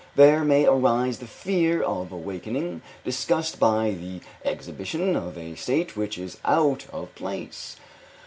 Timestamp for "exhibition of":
4.43-5.37